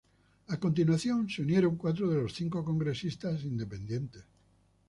[0.55, 4.23] A continuación se unieron cuatro de los cinco congresistas independientes.